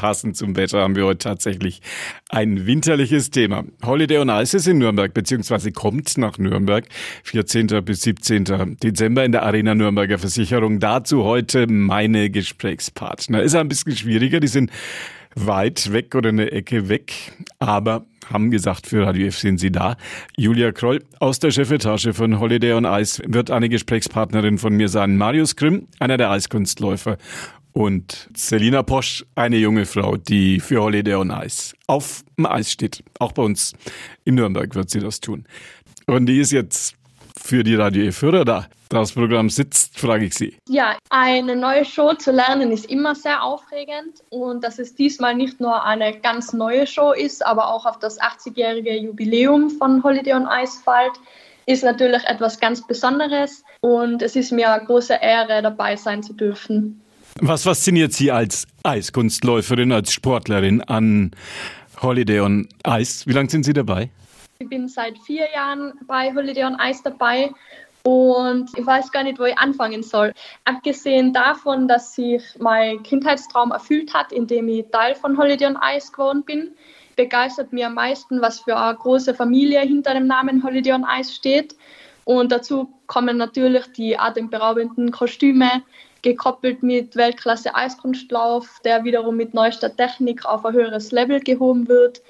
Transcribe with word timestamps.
passend 0.00 0.34
zum 0.34 0.56
Wetter 0.56 0.80
haben 0.80 0.96
wir 0.96 1.04
heute 1.04 1.18
tatsächlich 1.18 1.82
ein 2.30 2.66
winterliches 2.66 3.30
Thema. 3.30 3.64
Holiday 3.84 4.16
on 4.16 4.30
Ice 4.30 4.56
ist 4.56 4.66
in 4.66 4.78
Nürnberg, 4.78 5.12
beziehungsweise 5.12 5.72
kommt 5.72 6.16
nach 6.16 6.38
Nürnberg. 6.38 6.86
14. 7.24 7.66
bis 7.84 8.00
17. 8.00 8.78
Dezember 8.82 9.26
in 9.26 9.32
der 9.32 9.42
Arena 9.42 9.74
Nürnberger 9.74 10.16
Versicherung. 10.16 10.80
Dazu 10.80 11.24
heute 11.24 11.66
meine 11.66 12.30
Gesprächspartner. 12.30 13.42
Ist 13.42 13.54
ein 13.54 13.68
bisschen 13.68 13.94
schwieriger, 13.94 14.40
die 14.40 14.46
sind 14.46 14.70
weit 15.34 15.92
weg 15.92 16.14
oder 16.14 16.30
eine 16.30 16.50
Ecke 16.50 16.88
weg, 16.88 17.12
aber 17.58 18.06
haben 18.32 18.50
gesagt, 18.50 18.86
für 18.86 19.06
Radio 19.06 19.26
F 19.26 19.38
sind 19.38 19.58
sie 19.58 19.70
da. 19.70 19.96
Julia 20.36 20.72
Kroll 20.72 21.00
aus 21.18 21.40
der 21.40 21.50
Chefetage 21.50 22.14
von 22.14 22.40
Holiday 22.40 22.72
on 22.72 22.84
Ice 22.84 23.22
wird 23.26 23.50
eine 23.50 23.68
Gesprächspartnerin 23.68 24.56
von 24.56 24.74
mir 24.74 24.88
sein. 24.88 25.16
Marius 25.16 25.56
Grimm, 25.56 25.88
einer 25.98 26.16
der 26.16 26.30
Eiskunstläufer 26.30 27.18
und 27.72 28.28
Selina 28.36 28.82
Posch, 28.82 29.24
eine 29.34 29.56
junge 29.56 29.86
Frau, 29.86 30.16
die 30.16 30.60
für 30.60 30.82
Holiday 30.82 31.14
on 31.14 31.30
Ice 31.30 31.74
auf 31.86 32.22
dem 32.36 32.46
Eis 32.46 32.70
steht. 32.70 33.02
Auch 33.18 33.32
bei 33.32 33.42
uns 33.42 33.72
in 34.24 34.34
Nürnberg 34.34 34.74
wird 34.74 34.90
sie 34.90 35.00
das 35.00 35.20
tun. 35.20 35.44
Und 36.06 36.26
die 36.26 36.40
ist 36.40 36.52
jetzt 36.52 36.96
für 37.36 37.64
die 37.64 37.74
Radio 37.74 38.04
E-Führer 38.04 38.44
da. 38.44 38.66
Das 38.88 39.12
Programm 39.12 39.50
sitzt, 39.50 40.00
frage 40.00 40.24
ich 40.24 40.34
Sie. 40.34 40.56
Ja, 40.68 40.96
eine 41.10 41.54
neue 41.54 41.84
Show 41.84 42.14
zu 42.14 42.32
lernen 42.32 42.72
ist 42.72 42.86
immer 42.86 43.14
sehr 43.14 43.44
aufregend 43.44 44.24
und 44.30 44.64
dass 44.64 44.80
es 44.80 44.96
diesmal 44.96 45.36
nicht 45.36 45.60
nur 45.60 45.84
eine 45.84 46.18
ganz 46.18 46.52
neue 46.52 46.88
Show 46.88 47.12
ist, 47.12 47.46
aber 47.46 47.72
auch 47.72 47.86
auf 47.86 48.00
das 48.00 48.20
80-jährige 48.20 48.96
Jubiläum 48.96 49.70
von 49.70 50.02
Holiday 50.02 50.34
on 50.34 50.48
Ice 50.60 50.82
fällt, 50.82 51.12
ist 51.66 51.84
natürlich 51.84 52.24
etwas 52.24 52.58
ganz 52.58 52.84
Besonderes 52.84 53.62
und 53.80 54.22
es 54.22 54.34
ist 54.34 54.50
mir 54.50 54.72
eine 54.72 54.84
große 54.84 55.14
Ehre, 55.14 55.62
dabei 55.62 55.94
sein 55.94 56.24
zu 56.24 56.32
dürfen. 56.32 57.00
Was 57.38 57.62
fasziniert 57.62 58.12
Sie 58.12 58.30
als 58.32 58.66
Eiskunstläuferin, 58.82 59.92
als 59.92 60.12
Sportlerin 60.12 60.82
an 60.82 61.30
Holiday 62.02 62.40
on 62.40 62.68
Ice? 62.86 63.26
Wie 63.26 63.32
lange 63.32 63.48
sind 63.48 63.64
Sie 63.64 63.72
dabei? 63.72 64.10
Ich 64.58 64.68
bin 64.68 64.88
seit 64.88 65.16
vier 65.18 65.46
Jahren 65.54 65.92
bei 66.06 66.34
Holiday 66.34 66.64
on 66.64 66.76
Ice 66.82 67.00
dabei 67.02 67.50
und 68.02 68.70
ich 68.76 68.84
weiß 68.84 69.12
gar 69.12 69.22
nicht, 69.22 69.38
wo 69.38 69.44
ich 69.44 69.56
anfangen 69.58 70.02
soll. 70.02 70.32
Abgesehen 70.64 71.32
davon, 71.32 71.88
dass 71.88 72.14
sich 72.14 72.42
mein 72.58 73.02
Kindheitstraum 73.02 73.70
erfüllt 73.70 74.12
hat, 74.12 74.32
indem 74.32 74.68
ich 74.68 74.86
Teil 74.90 75.14
von 75.14 75.38
Holiday 75.38 75.66
on 75.66 75.78
Ice 75.96 76.12
geworden 76.12 76.42
bin, 76.44 76.72
begeistert 77.16 77.72
mir 77.72 77.86
am 77.86 77.94
meisten, 77.94 78.40
was 78.40 78.60
für 78.60 78.76
eine 78.76 78.96
große 78.96 79.34
Familie 79.34 79.80
hinter 79.80 80.14
dem 80.14 80.26
Namen 80.26 80.62
Holiday 80.62 80.92
on 80.92 81.06
Ice 81.18 81.32
steht. 81.32 81.76
Und 82.24 82.52
dazu 82.52 82.92
kommen 83.06 83.36
natürlich 83.36 83.84
die 83.96 84.18
atemberaubenden 84.18 85.10
Kostüme, 85.10 85.82
gekoppelt 86.22 86.82
mit 86.82 87.16
Weltklasse 87.16 87.74
Eiskunstlauf, 87.74 88.80
der 88.84 89.04
wiederum 89.04 89.36
mit 89.36 89.54
neuester 89.54 89.94
Technik 89.94 90.44
auf 90.44 90.64
ein 90.64 90.74
höheres 90.74 91.12
Level 91.12 91.40
gehoben 91.40 91.88
wird. 91.88 92.22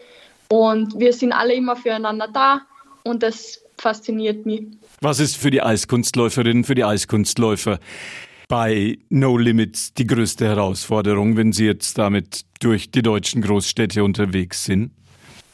Und 0.48 0.98
wir 0.98 1.12
sind 1.12 1.32
alle 1.32 1.54
immer 1.54 1.76
füreinander 1.76 2.28
da 2.32 2.62
und 3.04 3.22
das 3.22 3.62
fasziniert 3.78 4.46
mich. 4.46 4.62
Was 5.00 5.20
ist 5.20 5.36
für 5.36 5.50
die 5.50 5.62
Eiskunstläuferinnen, 5.62 6.64
für 6.64 6.74
die 6.74 6.84
Eiskunstläufer 6.84 7.78
bei 8.48 8.98
No 9.08 9.36
Limits 9.36 9.94
die 9.94 10.06
größte 10.06 10.46
Herausforderung, 10.46 11.36
wenn 11.36 11.52
sie 11.52 11.66
jetzt 11.66 11.96
damit 11.98 12.44
durch 12.60 12.90
die 12.90 13.02
deutschen 13.02 13.42
Großstädte 13.42 14.04
unterwegs 14.04 14.64
sind? 14.64 14.90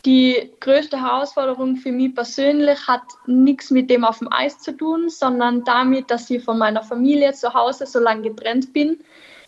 Die 0.06 0.52
größte 0.60 1.02
Herausforderung 1.02 1.74
für 1.74 1.90
mich 1.90 2.14
persönlich 2.14 2.86
hat 2.86 3.02
nichts 3.26 3.72
mit 3.72 3.90
dem 3.90 4.04
auf 4.04 4.20
dem 4.20 4.32
Eis 4.32 4.60
zu 4.60 4.70
tun, 4.70 5.08
sondern 5.08 5.64
damit, 5.64 6.12
dass 6.12 6.30
ich 6.30 6.44
von 6.44 6.58
meiner 6.58 6.84
Familie 6.84 7.32
zu 7.32 7.52
Hause 7.52 7.86
so 7.86 7.98
lange 7.98 8.22
getrennt 8.22 8.72
bin. 8.72 9.00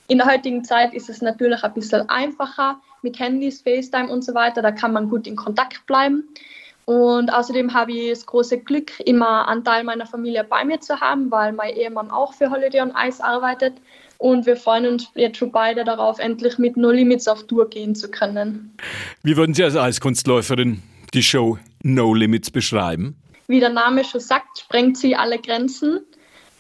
In 0.09 0.19
der 0.19 0.27
heutigen 0.27 0.65
Zeit 0.65 0.95
ist 0.95 1.09
es 1.09 1.23
natürlich 1.23 1.63
ein 1.63 1.75
bisschen 1.75 2.09
einfacher 2.09 2.81
mit 3.03 3.21
Handys, 3.21 3.63
FaceTime 3.63 4.09
und 4.09 4.25
so 4.25 4.35
weiter. 4.35 4.61
Da 4.61 4.73
kann 4.73 4.93
man 4.93 5.09
gut 5.09 5.29
in 5.29 5.37
Kontakt 5.37 5.87
bleiben. 5.87 6.25
Und 6.89 7.29
außerdem 7.31 7.75
habe 7.75 7.93
ich 7.93 8.09
das 8.09 8.25
große 8.25 8.61
Glück, 8.61 8.99
immer 9.01 9.47
einen 9.47 9.63
Teil 9.63 9.85
meiner 9.85 10.07
Familie 10.07 10.43
bei 10.43 10.65
mir 10.65 10.81
zu 10.81 10.99
haben, 10.99 11.31
weil 11.31 11.53
mein 11.53 11.77
Ehemann 11.77 12.11
auch 12.11 12.33
für 12.33 12.51
Holiday 12.51 12.81
on 12.81 12.95
Ice 12.97 13.23
arbeitet. 13.23 13.75
Und 14.17 14.47
wir 14.47 14.57
freuen 14.57 14.87
uns 14.87 15.07
jetzt 15.15 15.37
schon 15.37 15.53
beide 15.53 15.85
darauf, 15.85 16.19
endlich 16.19 16.57
mit 16.57 16.79
No 16.79 16.91
Limits 16.91 17.29
auf 17.29 17.47
Tour 17.47 17.69
gehen 17.69 17.95
zu 17.95 18.11
können. 18.11 18.75
Wie 19.23 19.37
würden 19.37 19.53
Sie 19.53 19.65
als 19.65 19.77
Eiskunstläuferin 19.77 20.83
die 21.13 21.23
Show 21.23 21.59
No 21.83 22.15
Limits 22.15 22.51
beschreiben? 22.51 23.19
Wie 23.49 23.61
der 23.61 23.69
Name 23.69 24.03
schon 24.03 24.23
sagt, 24.23 24.61
sprengt 24.61 24.97
sie 24.97 25.15
alle 25.15 25.39
Grenzen. 25.39 26.01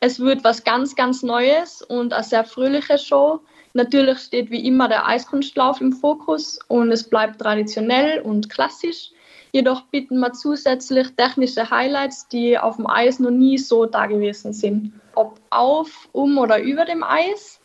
Es 0.00 0.20
wird 0.20 0.44
was 0.44 0.62
ganz, 0.62 0.94
ganz 0.94 1.22
Neues 1.22 1.80
und 1.80 2.12
eine 2.12 2.22
sehr 2.22 2.44
fröhliche 2.44 2.98
Show. 2.98 3.40
Natürlich 3.72 4.18
steht 4.18 4.50
wie 4.50 4.66
immer 4.66 4.88
der 4.88 5.06
Eiskunstlauf 5.06 5.80
im 5.80 5.94
Fokus 5.94 6.58
und 6.68 6.92
es 6.92 7.08
bleibt 7.08 7.40
traditionell 7.40 8.20
und 8.20 8.50
klassisch. 8.50 9.12
Jedoch 9.52 9.82
bieten 9.86 10.18
wir 10.18 10.32
zusätzlich 10.32 11.08
technische 11.16 11.70
Highlights, 11.70 12.28
die 12.28 12.58
auf 12.58 12.76
dem 12.76 12.86
Eis 12.88 13.18
noch 13.18 13.30
nie 13.30 13.58
so 13.58 13.86
da 13.86 14.06
gewesen 14.06 14.52
sind. 14.52 14.92
Ob 15.14 15.40
auf, 15.50 16.08
um 16.12 16.38
oder 16.38 16.60
über 16.60 16.84
dem 16.84 17.02
Eis. 17.02 17.60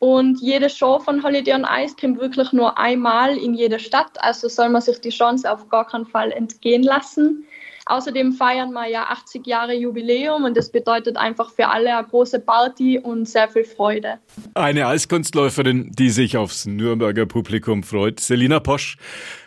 Und 0.00 0.40
jede 0.40 0.68
Show 0.68 0.98
von 0.98 1.22
Holiday 1.22 1.54
on 1.54 1.66
Ice 1.66 1.96
kommt 1.98 2.20
wirklich 2.20 2.52
nur 2.52 2.76
einmal 2.76 3.38
in 3.38 3.54
jede 3.54 3.78
Stadt, 3.78 4.22
also 4.22 4.48
soll 4.48 4.68
man 4.68 4.82
sich 4.82 5.00
die 5.00 5.08
Chance 5.08 5.50
auf 5.50 5.68
gar 5.70 5.86
keinen 5.86 6.04
Fall 6.04 6.30
entgehen 6.30 6.82
lassen. 6.82 7.46
Außerdem 7.86 8.32
feiern 8.32 8.72
wir 8.72 8.88
ja 8.88 9.04
80 9.04 9.46
Jahre 9.46 9.74
Jubiläum 9.74 10.44
und 10.44 10.56
das 10.56 10.70
bedeutet 10.70 11.16
einfach 11.16 11.50
für 11.50 11.68
alle 11.68 11.96
eine 11.96 12.06
große 12.06 12.40
Party 12.40 12.98
und 12.98 13.28
sehr 13.28 13.48
viel 13.48 13.64
Freude. 13.64 14.18
Eine 14.54 14.86
Eiskunstläuferin, 14.86 15.92
die 15.92 16.10
sich 16.10 16.36
aufs 16.36 16.66
Nürnberger 16.66 17.26
Publikum 17.26 17.82
freut. 17.82 18.20
Selina 18.20 18.60
Posch, 18.60 18.96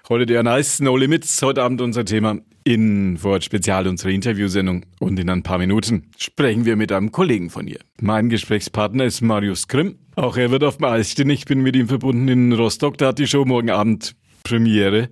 Holiday 0.07 0.37
on 0.37 0.47
Ice, 0.47 0.83
No 0.83 0.95
Limits, 0.95 1.41
heute 1.41 1.63
Abend 1.63 1.81
unser 1.81 2.05
Thema 2.05 2.37
in 2.63 3.23
Wort 3.23 3.45
Spezial, 3.45 3.87
unsere 3.87 4.11
Interviewsendung. 4.11 4.85
Und 4.99 5.17
in 5.19 5.29
ein 5.29 5.41
paar 5.41 5.57
Minuten 5.57 6.11
sprechen 6.17 6.65
wir 6.65 6.75
mit 6.75 6.91
einem 6.91 7.13
Kollegen 7.13 7.49
von 7.49 7.65
ihr. 7.65 7.79
Mein 8.01 8.29
Gesprächspartner 8.29 9.05
ist 9.05 9.21
Marius 9.21 9.67
Grimm. 9.67 9.97
Auch 10.15 10.35
er 10.35 10.51
wird 10.51 10.63
auf 10.63 10.77
dem 10.77 10.85
Eis 10.85 11.11
stehen. 11.11 11.29
Ich 11.29 11.45
bin 11.45 11.61
mit 11.61 11.75
ihm 11.77 11.87
verbunden 11.87 12.27
in 12.27 12.51
Rostock. 12.51 12.97
Da 12.97 13.07
hat 13.07 13.19
die 13.19 13.27
Show 13.27 13.45
morgen 13.45 13.69
Abend 13.69 14.15
Premiere. 14.43 15.09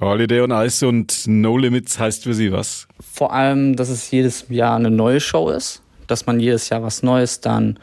Holiday 0.00 0.40
on 0.40 0.50
Ice 0.50 0.86
und 0.86 1.26
No 1.26 1.56
Limits 1.56 1.98
heißt 1.98 2.24
für 2.24 2.34
Sie 2.34 2.52
was? 2.52 2.86
Vor 3.00 3.32
allem, 3.32 3.76
dass 3.76 3.88
es 3.88 4.10
jedes 4.10 4.46
Jahr 4.48 4.76
eine 4.76 4.90
neue 4.90 5.20
Show 5.20 5.48
ist, 5.48 5.82
dass 6.06 6.26
man 6.26 6.38
jedes 6.38 6.68
Jahr 6.68 6.82
was 6.82 7.02
Neues 7.02 7.40
dann 7.40 7.78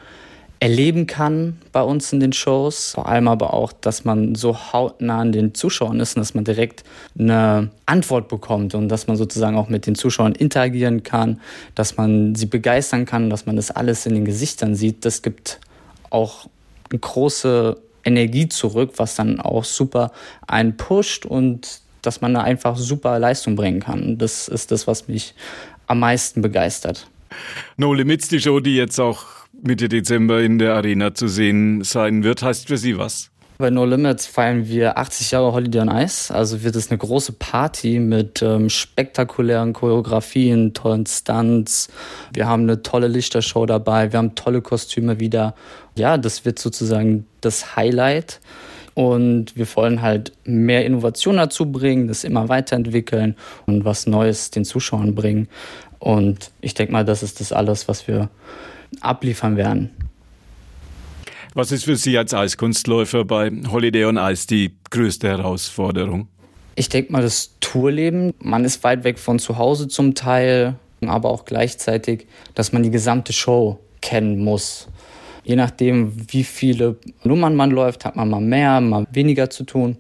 erleben 0.60 1.08
kann 1.08 1.58
bei 1.74 1.82
uns 1.82 2.14
in 2.14 2.22
den 2.22 2.32
Shows. 2.32 2.92
Vor 2.92 3.10
allem 3.10 3.28
aber 3.28 3.54
auch, 3.54 3.74
dass 3.74 4.06
man 4.06 4.36
so 4.36 4.58
hautnah 4.72 5.20
an 5.20 5.34
den 5.34 5.54
Zuschauern 5.54 6.00
ist 6.00 6.16
und 6.16 6.22
dass 6.22 6.36
man 6.36 6.46
direkt 6.46 6.86
eine 7.20 7.70
Antwort 7.86 8.30
bekommt 8.30 8.74
und 8.74 8.88
dass 8.88 9.08
man 9.08 9.18
sozusagen 9.18 9.58
auch 9.58 9.68
mit 9.68 9.88
den 9.88 9.96
Zuschauern 9.96 10.34
interagieren 10.34 11.04
kann, 11.04 11.42
dass 11.76 11.98
man 11.98 12.36
sie 12.36 12.46
begeistern 12.46 13.06
kann, 13.06 13.30
dass 13.30 13.46
man 13.46 13.58
das 13.58 13.72
alles 13.72 14.06
in 14.06 14.14
den 14.14 14.24
Gesichtern 14.24 14.74
sieht. 14.76 15.04
Das 15.04 15.22
gibt 15.22 15.60
auch 16.12 16.48
eine 16.90 17.00
große 17.00 17.76
Energie 18.06 18.48
zurück, 18.48 18.94
was 18.98 19.16
dann 19.16 19.42
auch 19.42 19.66
super 19.66 20.12
einen 20.48 20.78
pusht 20.78 21.26
und 21.26 21.83
dass 22.06 22.22
man 22.22 22.34
da 22.34 22.42
einfach 22.42 22.78
super 22.78 23.18
Leistung 23.20 23.56
bringen 23.56 23.80
kann. 23.80 24.18
Das 24.18 24.48
ist 24.48 24.72
das, 24.72 24.88
was 24.88 25.08
mich 25.08 25.34
am 25.88 26.00
meisten 26.00 26.42
begeistert. 26.42 27.08
No 27.78 27.94
Limits, 27.94 28.28
die 28.28 28.40
Show, 28.40 28.60
die 28.60 28.76
jetzt 28.76 29.00
auch 29.00 29.26
Mitte 29.62 29.90
Dezember 29.90 30.42
in 30.42 30.60
der 30.60 30.76
Arena 30.76 31.14
zu 31.14 31.28
sehen 31.28 31.84
sein 31.84 32.24
wird, 32.24 32.44
heißt 32.44 32.68
für 32.68 32.78
Sie 32.78 32.98
was? 32.98 33.32
Bei 33.60 33.70
No 33.70 33.86
Limits 33.86 34.26
feiern 34.26 34.68
wir 34.68 34.98
80 34.98 35.32
Jahre 35.32 35.54
Holiday 35.54 35.82
on 35.82 35.90
Ice. 35.90 36.34
Also 36.34 36.64
wird 36.64 36.76
es 36.76 36.90
eine 36.90 36.98
große 36.98 37.34
Party 37.34 38.00
mit 38.00 38.42
ähm, 38.42 38.70
spektakulären 38.70 39.74
Choreografien, 39.74 40.74
tollen 40.74 41.06
Stunts. 41.06 41.90
Wir 42.34 42.48
haben 42.48 42.64
eine 42.64 42.82
tolle 42.82 43.08
Lichtershow 43.08 43.66
dabei. 43.66 44.12
Wir 44.12 44.18
haben 44.18 44.36
tolle 44.36 44.62
Kostüme 44.62 45.20
wieder. 45.20 45.54
Ja, 45.96 46.18
das 46.18 46.46
wird 46.46 46.58
sozusagen 46.58 47.28
das 47.42 47.76
Highlight. 47.76 48.42
Und 48.96 49.56
wir 49.56 49.68
wollen 49.76 50.02
halt 50.02 50.34
mehr 50.44 50.86
Innovation 50.86 51.38
dazu 51.38 51.72
bringen, 51.72 52.08
das 52.08 52.24
immer 52.24 52.50
weiterentwickeln 52.50 53.36
und 53.66 53.86
was 53.86 54.06
Neues 54.06 54.52
den 54.52 54.66
Zuschauern 54.66 55.16
bringen. 55.16 55.48
Und 56.00 56.52
ich 56.62 56.74
denke 56.74 56.94
mal, 56.94 57.06
das 57.06 57.24
ist 57.24 57.40
das 57.40 57.52
alles, 57.52 57.88
was 57.88 58.08
wir 58.08 58.30
abliefern 59.02 59.58
werden. 59.58 59.90
Was 61.56 61.72
ist 61.72 61.86
für 61.86 61.96
Sie 61.96 62.18
als 62.18 62.34
Eiskunstläufer 62.34 63.26
bei 63.26 63.52
Holiday 63.72 64.06
on 64.06 64.18
Ice 64.18 64.48
die 64.48 64.76
größte 64.90 65.28
Herausforderung? 65.28 66.28
Ich 66.76 66.90
denke 66.90 67.12
mal, 67.12 67.22
das 67.22 67.56
Tourleben. 67.60 68.34
Man 68.40 68.66
ist 68.66 68.84
weit 68.84 69.04
weg 69.04 69.20
von 69.20 69.38
zu 69.38 69.58
Hause 69.58 69.88
zum 69.88 70.16
Teil, 70.16 70.76
aber 71.06 71.30
auch 71.30 71.46
gleichzeitig, 71.46 72.28
dass 72.56 72.74
man 72.74 72.82
die 72.82 72.90
gesamte 72.90 73.34
Show 73.34 73.80
kennen 74.02 74.44
muss. 74.44 74.88
Je 75.44 75.56
nachdem, 75.56 76.14
wie 76.32 76.44
viele 76.44 76.96
Nummern 77.24 77.56
man 77.56 77.72
läuft, 77.72 78.06
hat 78.06 78.16
man 78.16 78.30
mal 78.30 78.42
mehr, 78.42 78.80
mal 78.82 79.06
weniger 79.12 79.50
zu 79.50 79.64
tun. 79.64 79.98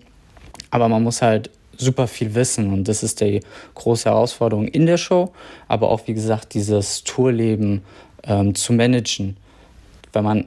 Aber 0.72 0.88
man 0.90 1.04
muss 1.04 1.22
halt 1.22 1.50
super 1.78 2.08
viel 2.08 2.36
wissen 2.36 2.72
und 2.72 2.88
das 2.88 3.04
ist 3.04 3.22
die 3.22 3.42
große 3.76 4.10
Herausforderung 4.10 4.68
in 4.68 4.86
der 4.86 4.98
Show, 4.98 5.32
aber 5.68 5.90
auch 5.90 6.08
wie 6.08 6.14
gesagt 6.14 6.54
dieses 6.54 7.04
Tourleben 7.04 7.82
ähm, 8.24 8.56
zu 8.56 8.74
managen, 8.74 9.38
weil 10.14 10.24
man 10.24 10.46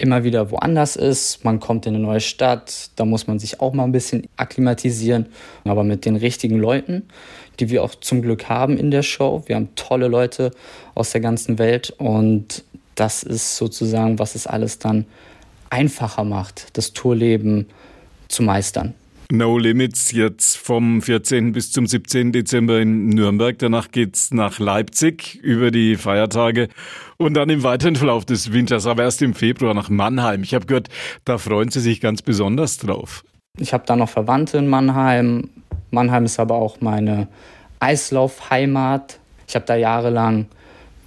immer 0.00 0.24
wieder 0.24 0.50
woanders 0.50 0.96
ist. 0.96 1.44
Man 1.44 1.60
kommt 1.60 1.86
in 1.86 1.94
eine 1.94 2.02
neue 2.02 2.20
Stadt, 2.20 2.90
da 2.96 3.04
muss 3.04 3.26
man 3.26 3.38
sich 3.38 3.60
auch 3.60 3.72
mal 3.72 3.84
ein 3.84 3.92
bisschen 3.92 4.28
akklimatisieren, 4.36 5.26
aber 5.64 5.84
mit 5.84 6.04
den 6.04 6.16
richtigen 6.16 6.58
Leuten, 6.58 7.02
die 7.58 7.68
wir 7.68 7.84
auch 7.84 7.94
zum 7.94 8.22
Glück 8.22 8.48
haben 8.48 8.78
in 8.78 8.90
der 8.90 9.02
Show. 9.02 9.42
Wir 9.46 9.56
haben 9.56 9.68
tolle 9.76 10.08
Leute 10.08 10.52
aus 10.94 11.10
der 11.10 11.20
ganzen 11.20 11.58
Welt 11.58 11.90
und 11.98 12.64
das 13.00 13.22
ist 13.22 13.56
sozusagen, 13.56 14.18
was 14.18 14.34
es 14.34 14.46
alles 14.46 14.78
dann 14.78 15.06
einfacher 15.70 16.24
macht, 16.24 16.76
das 16.76 16.92
Tourleben 16.92 17.66
zu 18.28 18.42
meistern. 18.42 18.94
No 19.32 19.56
Limits 19.56 20.12
jetzt 20.12 20.58
vom 20.58 21.00
14. 21.00 21.52
bis 21.52 21.70
zum 21.70 21.86
17. 21.86 22.32
Dezember 22.32 22.80
in 22.80 23.08
Nürnberg. 23.10 23.56
Danach 23.58 23.90
geht's 23.90 24.32
nach 24.32 24.58
Leipzig 24.58 25.36
über 25.36 25.70
die 25.70 25.96
Feiertage 25.96 26.68
und 27.16 27.34
dann 27.34 27.48
im 27.48 27.62
weiteren 27.62 27.96
Verlauf 27.96 28.24
des 28.24 28.52
Winters, 28.52 28.86
aber 28.86 29.04
erst 29.04 29.22
im 29.22 29.34
Februar 29.34 29.72
nach 29.72 29.88
Mannheim. 29.88 30.42
Ich 30.42 30.52
habe 30.52 30.66
gehört, 30.66 30.88
da 31.24 31.38
freuen 31.38 31.70
Sie 31.70 31.80
sich 31.80 32.00
ganz 32.00 32.22
besonders 32.22 32.76
drauf. 32.78 33.24
Ich 33.56 33.72
habe 33.72 33.84
da 33.86 33.96
noch 33.96 34.08
Verwandte 34.08 34.58
in 34.58 34.66
Mannheim. 34.66 35.48
Mannheim 35.90 36.24
ist 36.24 36.38
aber 36.40 36.56
auch 36.56 36.80
meine 36.80 37.28
Eislaufheimat. 37.78 39.20
Ich 39.46 39.54
habe 39.54 39.64
da 39.64 39.76
jahrelang 39.76 40.46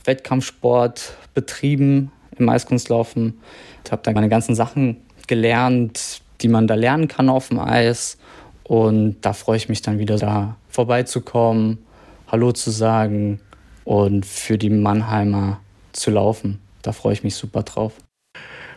Wettkampfsport 0.05 1.15
betrieben 1.33 2.11
im 2.37 2.49
Eiskunstlaufen. 2.49 3.39
Ich 3.85 3.91
habe 3.91 4.01
da 4.03 4.11
meine 4.11 4.29
ganzen 4.29 4.55
Sachen 4.55 4.97
gelernt, 5.27 6.21
die 6.41 6.47
man 6.47 6.67
da 6.67 6.75
lernen 6.75 7.07
kann 7.07 7.29
auf 7.29 7.49
dem 7.49 7.59
Eis. 7.59 8.17
Und 8.63 9.17
da 9.21 9.33
freue 9.33 9.57
ich 9.57 9.69
mich 9.69 9.81
dann 9.81 9.99
wieder 9.99 10.17
da 10.17 10.55
vorbeizukommen, 10.69 11.79
Hallo 12.27 12.51
zu 12.51 12.71
sagen 12.71 13.39
und 13.83 14.25
für 14.25 14.57
die 14.57 14.69
Mannheimer 14.69 15.59
zu 15.91 16.11
laufen. 16.11 16.59
Da 16.81 16.91
freue 16.91 17.13
ich 17.13 17.23
mich 17.23 17.35
super 17.35 17.63
drauf. 17.63 17.93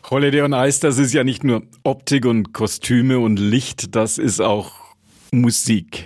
Holiday 0.09 0.43
on 0.43 0.53
Ice, 0.53 0.81
das 0.81 0.99
ist 0.99 1.13
ja 1.15 1.25
nicht 1.25 1.43
nur 1.43 1.63
Optik 1.83 2.27
und 2.27 2.53
Kostüme 2.53 3.19
und 3.19 3.39
Licht, 3.39 3.97
das 3.97 4.19
ist 4.19 4.41
auch 4.41 4.73
Musik. 5.33 6.05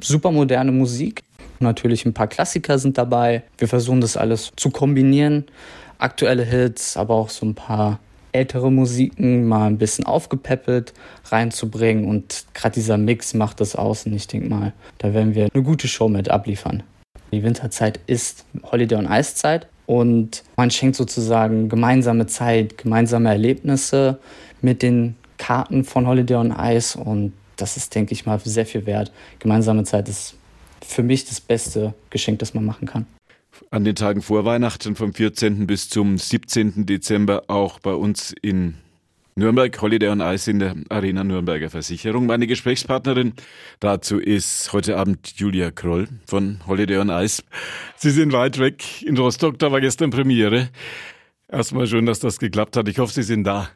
Super 0.00 0.30
moderne 0.30 0.70
Musik. 0.70 1.22
Natürlich 1.62 2.04
ein 2.04 2.14
paar 2.14 2.26
Klassiker 2.26 2.78
sind 2.78 2.98
dabei. 2.98 3.42
Wir 3.58 3.68
versuchen 3.68 4.00
das 4.00 4.16
alles 4.16 4.52
zu 4.56 4.70
kombinieren. 4.70 5.44
Aktuelle 5.98 6.44
Hits, 6.44 6.96
aber 6.96 7.14
auch 7.14 7.28
so 7.28 7.46
ein 7.46 7.54
paar 7.54 7.98
ältere 8.32 8.72
Musiken 8.72 9.46
mal 9.46 9.66
ein 9.66 9.78
bisschen 9.78 10.06
aufgepäppelt 10.06 10.92
reinzubringen. 11.26 12.06
Und 12.06 12.46
gerade 12.54 12.74
dieser 12.74 12.98
Mix 12.98 13.34
macht 13.34 13.60
das 13.60 13.76
aus. 13.76 14.06
Und 14.06 14.14
ich 14.14 14.26
denke 14.26 14.48
mal, 14.48 14.72
da 14.98 15.14
werden 15.14 15.34
wir 15.34 15.48
eine 15.52 15.62
gute 15.62 15.88
Show 15.88 16.08
mit 16.08 16.30
abliefern. 16.30 16.82
Die 17.32 17.42
Winterzeit 17.42 18.00
ist 18.06 18.44
Holiday 18.70 18.98
on 18.98 19.06
Ice 19.10 19.34
Zeit 19.34 19.66
und 19.86 20.42
man 20.56 20.70
schenkt 20.70 20.96
sozusagen 20.96 21.68
gemeinsame 21.68 22.26
Zeit, 22.26 22.76
gemeinsame 22.78 23.30
Erlebnisse 23.30 24.18
mit 24.60 24.82
den 24.82 25.16
Karten 25.38 25.84
von 25.84 26.06
Holiday 26.06 26.36
on 26.36 26.54
Ice 26.58 26.98
und 26.98 27.32
das 27.56 27.76
ist, 27.76 27.94
denke 27.94 28.12
ich 28.12 28.26
mal, 28.26 28.38
sehr 28.40 28.66
viel 28.66 28.86
wert. 28.86 29.12
Gemeinsame 29.38 29.84
Zeit 29.84 30.08
ist 30.08 30.34
für 30.92 31.02
mich 31.02 31.24
das 31.24 31.40
beste 31.40 31.94
Geschenk, 32.10 32.38
das 32.38 32.54
man 32.54 32.64
machen 32.64 32.86
kann 32.86 33.06
an 33.70 33.84
den 33.84 33.94
Tagen 33.94 34.22
vor 34.22 34.44
Weihnachten 34.44 34.96
vom 34.96 35.12
14. 35.12 35.66
bis 35.66 35.88
zum 35.88 36.18
17. 36.18 36.86
Dezember 36.86 37.44
auch 37.48 37.78
bei 37.78 37.92
uns 37.92 38.34
in 38.42 38.74
Nürnberg, 39.34 39.80
Holiday 39.80 40.10
on 40.10 40.20
Ice 40.20 40.50
in 40.50 40.58
der 40.58 40.74
Arena 40.90 41.24
Nürnberger 41.24 41.70
Versicherung. 41.70 42.26
Meine 42.26 42.46
Gesprächspartnerin 42.46 43.32
dazu 43.80 44.18
ist 44.18 44.72
heute 44.74 44.98
Abend 44.98 45.32
Julia 45.36 45.70
Kroll 45.70 46.08
von 46.26 46.60
Holiday 46.66 46.98
on 46.98 47.08
Ice. 47.08 47.42
Sie 47.96 48.10
sind 48.10 48.32
weit 48.32 48.58
weg 48.58 49.02
in 49.02 49.16
Rostock, 49.16 49.58
da 49.58 49.72
war 49.72 49.80
gestern 49.80 50.10
Premiere. 50.10 50.68
Erstmal 51.48 51.86
schön, 51.86 52.04
dass 52.04 52.20
das 52.20 52.38
geklappt 52.38 52.76
hat. 52.76 52.88
Ich 52.88 52.98
hoffe, 52.98 53.12
Sie 53.12 53.22
sind 53.22 53.44
da. 53.44 53.68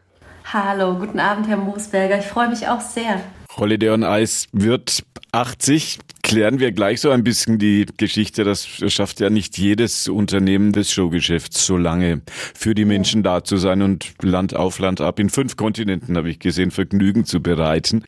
Hallo, 0.52 0.98
guten 0.98 1.18
Abend, 1.18 1.48
Herr 1.48 1.56
Moosberger. 1.56 2.18
Ich 2.18 2.26
freue 2.26 2.48
mich 2.48 2.68
auch 2.68 2.80
sehr. 2.80 3.22
Holiday 3.56 3.90
on 3.90 4.02
Ice 4.02 4.46
wird 4.52 5.02
80. 5.32 5.98
Klären 6.26 6.58
wir 6.58 6.72
gleich 6.72 7.02
so 7.02 7.10
ein 7.10 7.22
bisschen 7.22 7.60
die 7.60 7.86
Geschichte. 7.98 8.42
Das 8.42 8.66
schafft 8.66 9.20
ja 9.20 9.30
nicht 9.30 9.58
jedes 9.58 10.08
Unternehmen 10.08 10.72
des 10.72 10.90
Showgeschäfts 10.90 11.64
so 11.64 11.76
lange 11.76 12.20
für 12.26 12.74
die 12.74 12.84
Menschen 12.84 13.22
da 13.22 13.44
zu 13.44 13.56
sein 13.58 13.80
und 13.80 14.12
Land 14.22 14.56
auf 14.56 14.80
Land 14.80 15.00
ab 15.00 15.20
in 15.20 15.30
fünf 15.30 15.56
Kontinenten, 15.56 16.16
habe 16.16 16.28
ich 16.28 16.40
gesehen, 16.40 16.72
Vergnügen 16.72 17.26
zu 17.26 17.40
bereiten. 17.40 18.06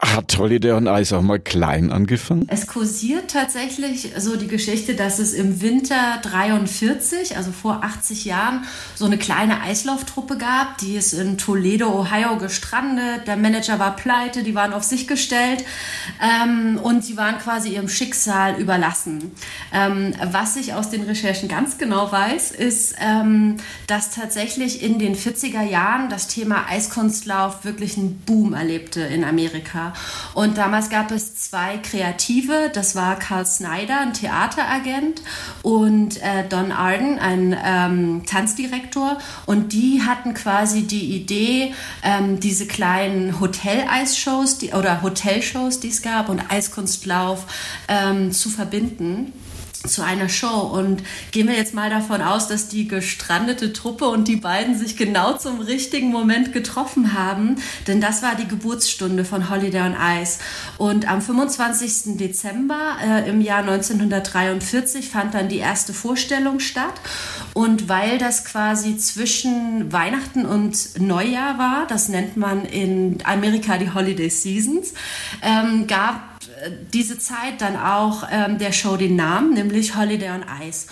Hat 0.00 0.36
Holiday 0.36 0.72
on 0.72 0.86
Ice 0.86 1.16
auch 1.16 1.22
mal 1.22 1.38
klein 1.38 1.92
angefangen? 1.92 2.46
Es 2.48 2.66
kursiert 2.66 3.30
tatsächlich 3.30 4.10
so 4.18 4.36
die 4.36 4.48
Geschichte, 4.48 4.94
dass 4.94 5.20
es 5.20 5.32
im 5.32 5.62
Winter 5.62 6.18
43, 6.22 7.36
also 7.36 7.52
vor 7.52 7.84
80 7.84 8.24
Jahren, 8.24 8.64
so 8.96 9.06
eine 9.06 9.16
kleine 9.16 9.60
Eislauftruppe 9.62 10.38
gab. 10.38 10.78
Die 10.78 10.96
ist 10.96 11.12
in 11.12 11.38
Toledo, 11.38 11.88
Ohio 12.00 12.36
gestrandet. 12.36 13.28
Der 13.28 13.36
Manager 13.36 13.78
war 13.78 13.94
pleite, 13.94 14.42
die 14.42 14.56
waren 14.56 14.72
auf 14.72 14.82
sich 14.82 15.06
gestellt 15.06 15.64
ähm, 16.20 16.78
und 16.82 17.04
sie 17.04 17.16
waren 17.16 17.38
quasi 17.38 17.70
ihrem 17.74 17.88
Schicksal 17.88 18.60
überlassen. 18.60 19.32
Ähm, 19.72 20.14
was 20.32 20.56
ich 20.56 20.74
aus 20.74 20.90
den 20.90 21.02
Recherchen 21.02 21.48
ganz 21.48 21.78
genau 21.78 22.10
weiß, 22.10 22.50
ist, 22.50 22.96
ähm, 23.00 23.56
dass 23.86 24.10
tatsächlich 24.10 24.82
in 24.82 24.98
den 24.98 25.14
40er 25.14 25.62
Jahren 25.62 26.08
das 26.10 26.26
Thema 26.26 26.66
Eiskunstlauf 26.68 27.64
wirklich 27.64 27.96
einen 27.96 28.20
Boom 28.26 28.52
erlebte 28.52 29.00
in 29.00 29.24
Amerika. 29.24 29.71
Und 30.34 30.58
damals 30.58 30.90
gab 30.90 31.10
es 31.10 31.36
zwei 31.36 31.78
Kreative, 31.78 32.70
das 32.72 32.94
war 32.94 33.18
Carl 33.18 33.46
Snyder, 33.46 34.00
ein 34.00 34.12
Theateragent, 34.12 35.22
und 35.62 36.22
äh, 36.22 36.48
Don 36.48 36.72
Arden, 36.72 37.18
ein 37.18 37.56
ähm, 37.64 38.22
Tanzdirektor. 38.26 39.18
Und 39.46 39.72
die 39.72 40.02
hatten 40.02 40.34
quasi 40.34 40.82
die 40.82 41.16
Idee, 41.16 41.74
ähm, 42.02 42.40
diese 42.40 42.66
kleinen 42.66 43.40
Hotel-Eisshows 43.40 44.58
oder 44.72 45.02
Hotelshows, 45.02 45.80
die 45.80 45.88
es 45.88 46.02
gab, 46.02 46.28
und 46.28 46.50
Eiskunstlauf 46.50 47.46
ähm, 47.88 48.32
zu 48.32 48.50
verbinden 48.50 49.32
zu 49.86 50.02
einer 50.02 50.28
Show. 50.28 50.60
Und 50.60 51.02
gehen 51.30 51.48
wir 51.48 51.56
jetzt 51.56 51.74
mal 51.74 51.90
davon 51.90 52.22
aus, 52.22 52.48
dass 52.48 52.68
die 52.68 52.88
gestrandete 52.88 53.72
Truppe 53.72 54.06
und 54.06 54.28
die 54.28 54.36
beiden 54.36 54.78
sich 54.78 54.96
genau 54.96 55.36
zum 55.36 55.60
richtigen 55.60 56.10
Moment 56.10 56.52
getroffen 56.52 57.14
haben, 57.14 57.56
denn 57.86 58.00
das 58.00 58.22
war 58.22 58.34
die 58.34 58.48
Geburtsstunde 58.48 59.24
von 59.24 59.50
Holiday 59.50 59.82
on 59.82 59.96
Ice. 60.20 60.38
Und 60.78 61.08
am 61.08 61.20
25. 61.20 62.16
Dezember 62.16 62.96
äh, 63.02 63.28
im 63.28 63.40
Jahr 63.40 63.60
1943 63.60 65.08
fand 65.08 65.34
dann 65.34 65.48
die 65.48 65.58
erste 65.58 65.92
Vorstellung 65.92 66.60
statt. 66.60 66.94
Und 67.54 67.88
weil 67.88 68.18
das 68.18 68.44
quasi 68.44 68.96
zwischen 68.96 69.92
Weihnachten 69.92 70.46
und 70.46 71.00
Neujahr 71.00 71.58
war, 71.58 71.86
das 71.86 72.08
nennt 72.08 72.36
man 72.36 72.64
in 72.64 73.18
Amerika 73.24 73.78
die 73.78 73.92
Holiday 73.92 74.30
Seasons, 74.30 74.94
ähm, 75.42 75.86
gab 75.86 76.31
diese 76.92 77.18
Zeit 77.18 77.60
dann 77.60 77.76
auch 77.76 78.24
ähm, 78.30 78.58
der 78.58 78.72
Show 78.72 78.96
den 78.96 79.16
Namen, 79.16 79.54
nämlich 79.54 79.96
Holiday 79.96 80.30
on 80.30 80.44
Ice. 80.62 80.86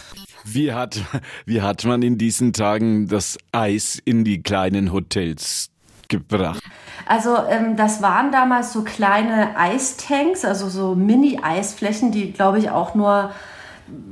Wie 0.44 0.72
hat, 0.72 1.00
wie 1.46 1.62
hat 1.62 1.84
man 1.84 2.02
in 2.02 2.18
diesen 2.18 2.52
Tagen 2.52 3.08
das 3.08 3.38
Eis 3.52 4.00
in 4.04 4.24
die 4.24 4.42
kleinen 4.42 4.92
Hotels 4.92 5.70
gebracht? 6.08 6.62
Also 7.06 7.36
ähm, 7.48 7.76
das 7.76 8.02
waren 8.02 8.32
damals 8.32 8.72
so 8.72 8.82
kleine 8.82 9.56
Eistanks, 9.56 10.44
also 10.44 10.68
so 10.68 10.94
Mini-Eisflächen, 10.94 12.12
die 12.12 12.32
glaube 12.32 12.58
ich 12.58 12.70
auch 12.70 12.94
nur 12.94 13.32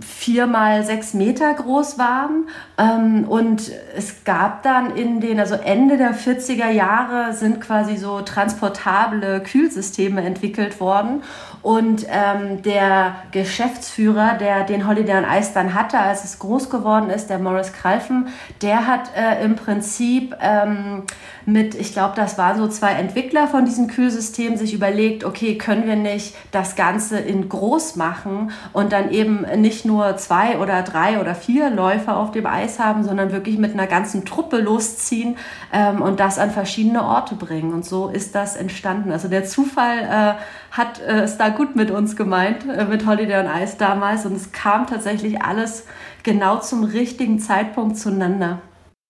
vier 0.00 0.46
mal 0.46 0.84
sechs 0.84 1.14
Meter 1.14 1.52
groß 1.54 1.98
waren. 1.98 2.48
Ähm, 2.76 3.24
und 3.28 3.70
es 3.96 4.24
gab 4.24 4.62
dann 4.62 4.96
in 4.96 5.20
den, 5.20 5.40
also 5.40 5.54
Ende 5.54 5.96
der 5.96 6.14
40er 6.14 6.70
Jahre 6.70 7.32
sind 7.32 7.60
quasi 7.60 7.96
so 7.96 8.20
transportable 8.20 9.40
Kühlsysteme 9.40 10.22
entwickelt 10.22 10.80
worden. 10.80 11.22
Und 11.62 12.06
ähm, 12.08 12.62
der 12.62 13.16
Geschäftsführer, 13.32 14.34
der 14.34 14.64
den 14.64 14.86
Holiday 14.86 15.18
on 15.18 15.24
Ice 15.24 15.50
dann 15.54 15.74
hatte, 15.74 15.98
als 15.98 16.24
es 16.24 16.38
groß 16.38 16.70
geworden 16.70 17.10
ist, 17.10 17.28
der 17.28 17.38
Morris 17.38 17.72
Kralfen, 17.72 18.28
der 18.62 18.86
hat 18.86 19.10
äh, 19.16 19.44
im 19.44 19.56
Prinzip 19.56 20.36
ähm, 20.40 21.02
mit, 21.48 21.74
ich 21.74 21.92
glaube, 21.92 22.12
das 22.14 22.36
waren 22.36 22.58
so 22.58 22.68
zwei 22.68 22.92
Entwickler 22.92 23.48
von 23.48 23.64
diesem 23.64 23.88
Kühlsystem, 23.88 24.56
sich 24.56 24.74
überlegt, 24.74 25.24
okay, 25.24 25.56
können 25.56 25.86
wir 25.86 25.96
nicht 25.96 26.34
das 26.52 26.76
Ganze 26.76 27.18
in 27.18 27.48
groß 27.48 27.96
machen 27.96 28.50
und 28.74 28.92
dann 28.92 29.10
eben 29.10 29.46
nicht 29.60 29.86
nur 29.86 30.16
zwei 30.18 30.58
oder 30.58 30.82
drei 30.82 31.18
oder 31.20 31.34
vier 31.34 31.70
Läufer 31.70 32.18
auf 32.18 32.32
dem 32.32 32.46
Eis 32.46 32.78
haben, 32.78 33.02
sondern 33.02 33.32
wirklich 33.32 33.58
mit 33.58 33.72
einer 33.72 33.86
ganzen 33.86 34.26
Truppe 34.26 34.58
losziehen 34.58 35.36
ähm, 35.72 36.02
und 36.02 36.20
das 36.20 36.38
an 36.38 36.50
verschiedene 36.50 37.02
Orte 37.02 37.34
bringen. 37.34 37.72
Und 37.72 37.84
so 37.84 38.08
ist 38.08 38.34
das 38.34 38.56
entstanden. 38.56 39.10
Also 39.10 39.28
der 39.28 39.44
Zufall 39.44 39.98
äh, 39.98 40.67
hat 40.78 41.00
äh, 41.00 41.22
es 41.22 41.36
da 41.36 41.50
gut 41.50 41.76
mit 41.76 41.90
uns 41.90 42.16
gemeint, 42.16 42.64
äh, 42.66 42.86
mit 42.86 43.04
Holiday 43.06 43.40
on 43.40 43.62
Ice 43.62 43.76
damals. 43.76 44.24
Und 44.24 44.34
es 44.34 44.52
kam 44.52 44.86
tatsächlich 44.86 45.42
alles 45.42 45.86
genau 46.22 46.60
zum 46.60 46.84
richtigen 46.84 47.38
Zeitpunkt 47.40 47.98
zueinander. 47.98 48.62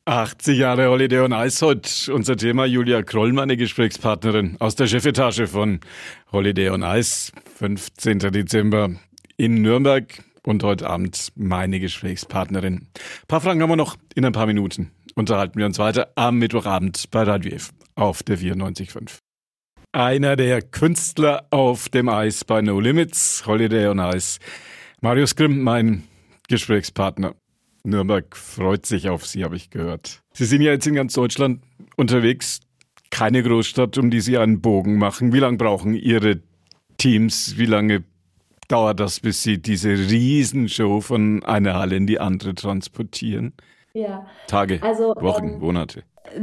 80 0.06 0.58
Jahre 0.58 0.88
Holiday 0.88 1.20
on 1.20 1.32
Ice 1.32 1.64
heute. 1.64 2.12
Unser 2.12 2.37
Thema 2.37 2.64
Julia 2.64 3.02
Kroll, 3.02 3.34
meine 3.34 3.58
Gesprächspartnerin 3.58 4.56
aus 4.58 4.75
der 4.75 4.87
Chefetage 4.87 5.46
von 5.46 5.80
Holiday 6.32 6.70
on 6.70 6.82
Ice. 6.82 7.30
15. 7.58 8.18
Dezember 8.18 8.90
in 9.37 9.60
Nürnberg 9.60 10.25
und 10.44 10.62
heute 10.64 10.88
Abend 10.88 11.28
meine 11.37 11.78
Gesprächspartnerin. 11.78 12.75
Ein 12.75 13.28
paar 13.28 13.42
Fragen 13.42 13.60
haben 13.60 13.68
wir 13.68 13.76
noch 13.76 13.96
in 14.14 14.25
ein 14.25 14.32
paar 14.32 14.46
Minuten. 14.46 14.90
Unterhalten 15.14 15.58
wir 15.58 15.66
uns 15.66 15.78
weiter 15.78 16.08
am 16.14 16.38
Mittwochabend 16.38 17.10
bei 17.10 17.25
Radio 17.25 17.52
F 17.52 17.70
auf 17.94 18.22
der 18.22 18.38
94.5. 18.38 19.18
Einer 19.92 20.37
der 20.37 20.61
Künstler 20.61 21.47
auf 21.49 21.88
dem 21.88 22.11
Eis 22.11 22.45
bei 22.45 22.61
No 22.61 22.78
Limits, 22.78 23.47
Holiday 23.47 23.87
on 23.87 23.99
Ice. 23.99 24.38
Marius 25.00 25.35
Grimm, 25.35 25.62
mein 25.62 26.04
Gesprächspartner. 26.49 27.35
Nürnberg 27.85 28.37
freut 28.37 28.85
sich 28.85 29.09
auf 29.09 29.26
Sie, 29.26 29.45
habe 29.45 29.57
ich 29.57 29.71
gehört. 29.71 30.23
Sie 30.35 30.45
sind 30.45 30.61
ja 30.61 30.73
jetzt 30.73 30.87
in 30.87 30.95
ganz 30.95 31.14
Deutschland 31.14 31.62
unterwegs. 31.97 32.61
Keine 33.11 33.42
Großstadt, 33.42 33.97
um 33.97 34.11
die 34.11 34.21
Sie 34.21 34.37
einen 34.37 34.61
Bogen 34.61 34.99
machen. 34.99 35.33
Wie 35.33 35.38
lange 35.38 35.57
brauchen 35.57 35.95
Ihre 35.95 36.42
Teams? 36.99 37.57
Wie 37.57 37.64
lange 37.64 38.04
dauert 38.68 39.00
das, 39.00 39.21
bis 39.21 39.42
Sie 39.42 39.57
diese 39.57 39.88
Riesenshow 39.88 41.00
von 41.00 41.42
einer 41.45 41.75
Halle 41.75 41.97
in 41.97 42.07
die 42.07 42.21
andere 42.21 42.54
transportieren? 42.54 43.54
Ja. 43.92 44.26
Tage, 44.47 44.80
also, 44.83 45.14
Wochen, 45.16 45.49
ähm, 45.49 45.59
Monate. 45.61 46.04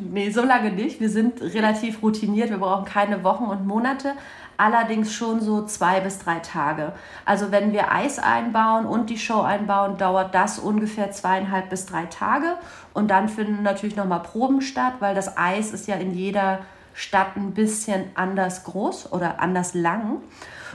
nee, 0.00 0.30
so 0.30 0.42
lange 0.42 0.72
nicht. 0.72 1.00
Wir 1.00 1.08
sind 1.08 1.40
relativ 1.40 2.02
routiniert. 2.02 2.50
Wir 2.50 2.58
brauchen 2.58 2.84
keine 2.84 3.22
Wochen 3.24 3.44
und 3.44 3.66
Monate. 3.66 4.14
Allerdings 4.56 5.14
schon 5.14 5.40
so 5.40 5.64
zwei 5.64 6.00
bis 6.00 6.18
drei 6.18 6.40
Tage. 6.40 6.92
Also 7.24 7.50
wenn 7.50 7.72
wir 7.72 7.92
Eis 7.92 8.18
einbauen 8.18 8.84
und 8.84 9.08
die 9.08 9.18
Show 9.18 9.40
einbauen, 9.40 9.96
dauert 9.96 10.34
das 10.34 10.58
ungefähr 10.58 11.12
zweieinhalb 11.12 11.70
bis 11.70 11.86
drei 11.86 12.04
Tage. 12.06 12.56
Und 12.92 13.10
dann 13.10 13.28
finden 13.28 13.62
natürlich 13.62 13.96
nochmal 13.96 14.22
Proben 14.22 14.60
statt, 14.60 14.94
weil 15.00 15.14
das 15.14 15.38
Eis 15.38 15.72
ist 15.72 15.88
ja 15.88 15.96
in 15.96 16.12
jeder 16.12 16.58
Stadt 16.92 17.36
ein 17.36 17.52
bisschen 17.52 18.04
anders 18.14 18.64
groß 18.64 19.12
oder 19.12 19.40
anders 19.40 19.72
lang. 19.72 20.18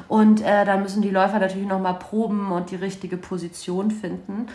Und 0.07 0.41
äh, 0.41 0.65
da 0.65 0.77
müssen 0.77 1.03
die 1.03 1.11
Läufer 1.11 1.37
natürlich 1.37 1.67
nochmal 1.67 1.99
proben 1.99 2.51
und 2.51 2.71
die 2.71 2.75
richtige 2.75 3.17
Position 3.17 3.91
finden. 3.91 4.47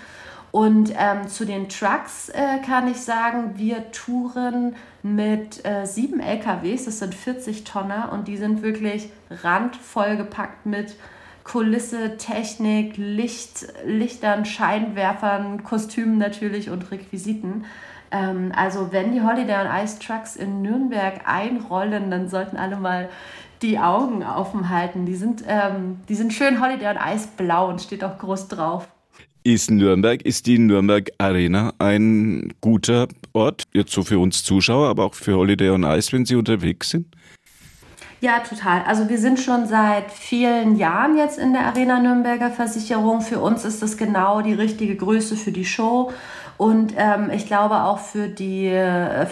Und 0.52 0.92
ähm, 0.96 1.28
zu 1.28 1.44
den 1.44 1.68
Trucks 1.68 2.28
äh, 2.28 2.58
kann 2.66 2.88
ich 2.90 3.00
sagen, 3.00 3.52
wir 3.56 3.92
touren 3.92 4.74
mit 5.02 5.64
äh, 5.64 5.86
sieben 5.86 6.20
LKWs, 6.20 6.86
das 6.86 6.98
sind 6.98 7.14
40 7.14 7.64
Tonner 7.64 8.10
und 8.12 8.26
die 8.26 8.36
sind 8.36 8.62
wirklich 8.62 9.10
randvoll 9.30 10.16
gepackt 10.16 10.66
mit 10.66 10.96
Kulisse, 11.44 12.16
Technik, 12.16 12.94
Licht, 12.96 13.66
Lichtern, 13.84 14.44
Scheinwerfern, 14.44 15.62
Kostümen 15.62 16.18
natürlich 16.18 16.68
und 16.70 16.90
Requisiten. 16.90 17.64
Ähm, 18.10 18.52
also 18.54 18.92
wenn 18.92 19.12
die 19.12 19.22
Holiday 19.22 19.54
on 19.54 19.84
Ice 19.84 19.98
Trucks 20.00 20.36
in 20.36 20.62
Nürnberg 20.62 21.20
einrollen, 21.26 22.10
dann 22.10 22.28
sollten 22.28 22.56
alle 22.56 22.76
mal 22.76 23.08
die 23.62 23.78
Augen 23.78 24.24
offen 24.24 24.68
halten. 24.68 25.06
Die 25.06 25.14
sind, 25.14 25.44
ähm, 25.46 26.00
die 26.08 26.14
sind 26.14 26.32
schön 26.32 26.60
Holiday 26.60 26.88
on 26.88 26.98
Ice 27.14 27.28
blau 27.36 27.68
und 27.68 27.80
steht 27.80 28.02
auch 28.02 28.18
groß 28.18 28.48
drauf. 28.48 28.88
Ist 29.42 29.70
Nürnberg, 29.70 30.20
ist 30.22 30.46
die 30.46 30.58
Nürnberg 30.58 31.10
Arena 31.16 31.72
ein 31.78 32.52
guter 32.60 33.08
Ort, 33.32 33.62
jetzt 33.72 33.92
so 33.92 34.02
für 34.02 34.18
uns 34.18 34.44
Zuschauer, 34.44 34.88
aber 34.88 35.06
auch 35.06 35.14
für 35.14 35.34
Holiday 35.34 35.70
on 35.70 35.82
Ice, 35.82 36.12
wenn 36.12 36.26
Sie 36.26 36.36
unterwegs 36.36 36.90
sind? 36.90 37.06
Ja, 38.20 38.40
total. 38.40 38.82
Also 38.82 39.08
wir 39.08 39.16
sind 39.16 39.40
schon 39.40 39.66
seit 39.66 40.10
vielen 40.10 40.76
Jahren 40.76 41.16
jetzt 41.16 41.38
in 41.38 41.54
der 41.54 41.64
Arena 41.64 42.00
Nürnberger 42.00 42.50
Versicherung. 42.50 43.22
Für 43.22 43.40
uns 43.40 43.64
ist 43.64 43.80
das 43.80 43.96
genau 43.96 44.42
die 44.42 44.52
richtige 44.52 44.94
Größe 44.94 45.36
für 45.36 45.52
die 45.52 45.64
Show. 45.64 46.12
Und 46.58 46.92
ähm, 46.98 47.30
ich 47.30 47.46
glaube 47.46 47.84
auch 47.84 47.98
für, 47.98 48.28
die, 48.28 48.68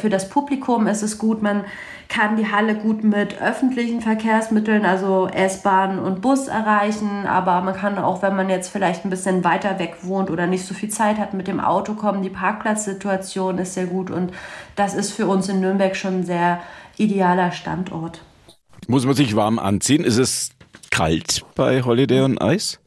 für 0.01 0.09
das 0.09 0.31
Publikum 0.31 0.87
ist 0.87 1.03
es 1.03 1.19
gut, 1.19 1.43
man 1.43 1.67
kann 2.09 2.37
die 2.37 2.51
Halle 2.51 2.75
gut 2.75 3.05
mit 3.05 3.41
öffentlichen 3.41 4.01
Verkehrsmitteln, 4.01 4.87
also 4.87 5.29
S-Bahn 5.29 5.99
und 5.99 6.23
Bus 6.23 6.49
erreichen, 6.49 7.27
aber 7.27 7.61
man 7.61 7.75
kann 7.75 7.99
auch, 7.99 8.23
wenn 8.23 8.35
man 8.35 8.49
jetzt 8.49 8.71
vielleicht 8.71 9.05
ein 9.05 9.11
bisschen 9.11 9.45
weiter 9.45 9.79
weg 9.79 9.99
wohnt 10.03 10.31
oder 10.31 10.47
nicht 10.47 10.65
so 10.65 10.75
viel 10.75 10.89
Zeit 10.89 11.19
hat, 11.19 11.35
mit 11.35 11.49
dem 11.49 11.61
Auto 11.61 11.95
kommen. 11.95 12.23
Die 12.23 12.31
Parkplatzsituation 12.31 13.59
ist 13.59 13.75
sehr 13.75 13.87
gut 13.87 14.11
und 14.11 14.33
das 14.75 14.95
ist 14.95 15.13
für 15.13 15.27
uns 15.27 15.49
in 15.49 15.61
Nürnberg 15.61 15.95
schon 15.95 16.21
ein 16.21 16.25
sehr 16.25 16.61
idealer 16.97 17.53
Standort. 17.53 18.23
Muss 18.87 19.05
man 19.05 19.15
sich 19.15 19.37
warm 19.37 19.59
anziehen? 19.59 20.03
Ist 20.03 20.17
es 20.17 20.51
kalt 20.91 21.45
bei 21.55 21.83
Holiday 21.83 22.23
on 22.23 22.39
Ice? 22.39 22.79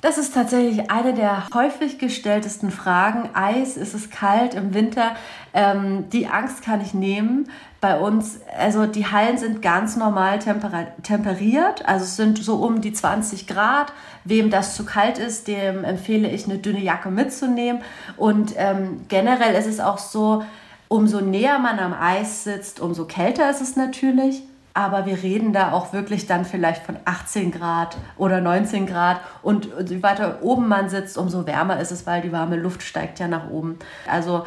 Das 0.00 0.18
ist 0.18 0.34
tatsächlich 0.34 0.90
eine 0.90 1.14
der 1.14 1.48
häufig 1.54 1.98
gestelltesten 1.98 2.70
Fragen. 2.70 3.30
Eis, 3.34 3.76
ist 3.76 3.94
es 3.94 4.10
kalt 4.10 4.54
im 4.54 4.74
Winter? 4.74 5.16
Ähm, 5.54 6.08
die 6.10 6.26
Angst 6.26 6.62
kann 6.62 6.80
ich 6.80 6.94
nehmen. 6.94 7.48
Bei 7.80 7.98
uns, 7.98 8.40
also 8.58 8.86
die 8.86 9.06
Hallen 9.06 9.38
sind 9.38 9.60
ganz 9.60 9.96
normal 9.96 10.38
temperiert, 10.38 11.86
also 11.86 12.04
es 12.04 12.16
sind 12.16 12.42
so 12.42 12.56
um 12.56 12.80
die 12.80 12.92
20 12.92 13.46
Grad. 13.46 13.92
Wem 14.24 14.50
das 14.50 14.74
zu 14.74 14.84
kalt 14.84 15.18
ist, 15.18 15.46
dem 15.46 15.84
empfehle 15.84 16.28
ich 16.28 16.46
eine 16.46 16.58
dünne 16.58 16.80
Jacke 16.80 17.10
mitzunehmen. 17.10 17.82
Und 18.16 18.54
ähm, 18.56 19.02
generell 19.08 19.54
ist 19.54 19.66
es 19.66 19.78
auch 19.78 19.98
so, 19.98 20.44
umso 20.88 21.20
näher 21.20 21.58
man 21.58 21.78
am 21.78 21.92
Eis 21.92 22.44
sitzt, 22.44 22.80
umso 22.80 23.04
kälter 23.04 23.50
ist 23.50 23.60
es 23.60 23.76
natürlich 23.76 24.42
aber 24.76 25.06
wir 25.06 25.22
reden 25.22 25.54
da 25.54 25.72
auch 25.72 25.94
wirklich 25.94 26.26
dann 26.26 26.44
vielleicht 26.44 26.84
von 26.84 26.98
18 27.06 27.50
Grad 27.50 27.96
oder 28.18 28.42
19 28.42 28.84
Grad 28.84 29.22
und 29.40 29.70
je 29.88 30.02
weiter 30.02 30.40
oben 30.42 30.68
man 30.68 30.90
sitzt, 30.90 31.16
umso 31.16 31.46
wärmer 31.46 31.80
ist 31.80 31.92
es, 31.92 32.06
weil 32.06 32.20
die 32.20 32.30
warme 32.30 32.56
Luft 32.56 32.82
steigt 32.82 33.18
ja 33.18 33.26
nach 33.26 33.48
oben. 33.48 33.78
Also 34.06 34.44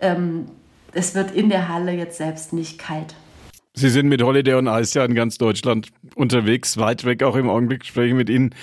ähm, 0.00 0.46
es 0.92 1.14
wird 1.14 1.30
in 1.30 1.48
der 1.48 1.68
Halle 1.68 1.92
jetzt 1.92 2.18
selbst 2.18 2.52
nicht 2.52 2.78
kalt. 2.78 3.14
Sie 3.74 3.90
sind 3.90 4.08
mit 4.08 4.22
Holiday 4.22 4.54
on 4.54 4.66
Ice 4.66 4.98
ja 4.98 5.04
in 5.04 5.14
ganz 5.14 5.38
Deutschland 5.38 5.88
unterwegs, 6.16 6.78
weit 6.78 7.04
weg 7.04 7.22
auch 7.22 7.36
im 7.36 7.48
Augenblick 7.48 7.84
spreche 7.84 8.08
ich 8.08 8.14
mit 8.14 8.28
Ihnen, 8.28 8.54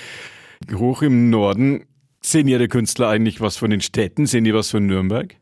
hoch 0.74 1.02
im 1.02 1.30
Norden. 1.30 1.86
Sehen 2.22 2.48
Ihre 2.48 2.68
Künstler 2.68 3.08
eigentlich 3.08 3.40
was 3.40 3.56
von 3.56 3.70
den 3.70 3.80
Städten? 3.80 4.26
Sehen 4.26 4.44
die 4.44 4.52
was 4.52 4.70
von 4.70 4.84
Nürnberg? 4.84 5.36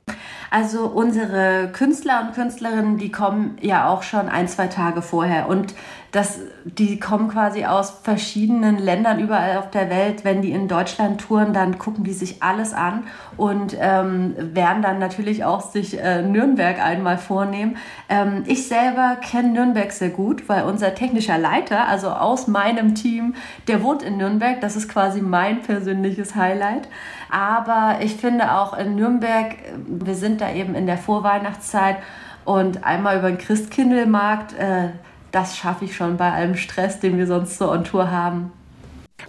Also 0.51 0.87
unsere 0.87 1.71
Künstler 1.73 2.27
und 2.27 2.35
Künstlerinnen, 2.35 2.99
die 2.99 3.11
kommen 3.11 3.57
ja 3.61 3.89
auch 3.89 4.03
schon 4.03 4.29
ein, 4.29 4.47
zwei 4.47 4.69
Tage 4.69 5.03
vorher. 5.03 5.49
Und 5.49 5.75
das, 6.15 6.39
die 6.65 7.01
kommen 7.01 7.29
quasi 7.29 7.65
aus 7.65 7.91
verschiedenen 7.91 8.79
Ländern 8.79 9.19
überall 9.19 9.59
auf 9.59 9.71
der 9.71 9.91
Welt. 9.91 10.25
Wenn 10.25 10.43
die 10.43 10.53
in 10.53 10.69
Deutschland 10.69 11.21
touren, 11.21 11.53
dann 11.53 11.77
gucken 11.79 12.05
die 12.05 12.13
sich 12.13 12.41
alles 12.41 12.73
an 12.73 13.03
und 13.37 13.77
ähm, 13.81 14.37
werden 14.39 14.81
dann 14.81 15.01
natürlich 15.01 15.45
auch 15.45 15.61
sich 15.61 16.01
äh, 16.01 16.23
Nürnberg 16.23 16.79
einmal 16.79 17.19
vornehmen. 17.19 17.79
Ähm, 18.09 18.45
ich 18.47 18.69
selber 18.69 19.17
kenne 19.21 19.49
Nürnberg 19.49 19.91
sehr 19.91 20.11
gut, 20.11 20.49
weil 20.49 20.63
unser 20.63 20.95
technischer 20.95 21.37
Leiter, 21.37 21.89
also 21.89 22.11
aus 22.11 22.47
meinem 22.47 22.95
Team, 22.95 23.35
der 23.67 23.83
wohnt 23.83 24.05
in 24.05 24.17
Nürnberg. 24.17 24.61
Das 24.61 24.77
ist 24.77 24.89
quasi 24.89 25.21
mein 25.21 25.63
persönliches 25.63 26.37
Highlight. 26.37 26.89
Aber 27.29 27.97
ich 28.01 28.15
finde 28.15 28.53
auch 28.53 28.79
in 28.79 28.95
Nürnberg, 28.95 29.57
wir 29.89 30.15
sind 30.15 30.41
da 30.41 30.53
eben 30.53 30.77
in 30.77 30.87
der 30.87 30.99
Vorweihnachtszeit 30.99 31.97
und 32.45 32.85
einmal 32.85 33.19
über 33.19 33.33
den 33.33 33.39
Christkindlmarkt, 33.39 34.53
äh, 34.57 34.91
das 35.35 35.57
schaffe 35.57 35.85
ich 35.87 35.97
schon 35.97 36.17
bei 36.17 36.33
allem 36.33 36.55
Stress, 36.55 37.01
den 37.01 37.19
wir 37.19 37.27
sonst 37.27 37.59
so 37.59 37.71
on 37.71 37.85
Tour 37.85 38.11
haben. 38.11 38.53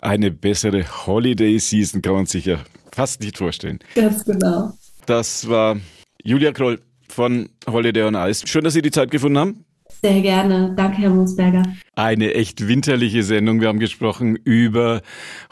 Eine 0.01 0.29
bessere 0.29 0.85
Holiday 1.07 1.57
Season 1.57 2.01
kann 2.01 2.13
man 2.13 2.25
sich 2.27 2.45
ja 2.45 2.57
fast 2.91 3.21
nicht 3.21 3.37
vorstellen. 3.37 3.79
Ganz 3.95 4.23
genau. 4.23 4.73
Das 5.07 5.49
war 5.49 5.77
Julia 6.23 6.51
Kroll 6.51 6.79
von 7.09 7.49
Holiday 7.67 8.03
on 8.03 8.15
Ice. 8.15 8.45
Schön, 8.45 8.63
dass 8.63 8.73
Sie 8.73 8.81
die 8.81 8.91
Zeit 8.91 9.09
gefunden 9.09 9.37
haben. 9.39 9.65
Sehr 10.01 10.21
gerne. 10.21 10.73
Danke, 10.75 10.97
Herr 10.97 11.09
Musberger. 11.09 11.63
Eine 11.95 12.33
echt 12.33 12.67
winterliche 12.67 13.23
Sendung. 13.23 13.61
Wir 13.61 13.69
haben 13.69 13.79
gesprochen 13.79 14.35
über 14.35 15.01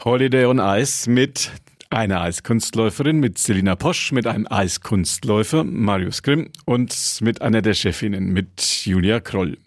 Holiday 0.04 0.44
on 0.44 0.58
Ice 0.58 1.10
mit 1.10 1.50
einer 1.90 2.20
Eiskunstläuferin, 2.22 3.20
mit 3.20 3.38
Selina 3.38 3.76
Posch, 3.76 4.12
mit 4.12 4.26
einem 4.26 4.46
Eiskunstläufer, 4.50 5.64
Marius 5.64 6.22
Grimm, 6.22 6.50
und 6.64 7.18
mit 7.20 7.40
einer 7.40 7.62
der 7.62 7.74
Chefinnen, 7.74 8.32
mit 8.32 8.84
Julia 8.84 9.20
Kroll. 9.20 9.58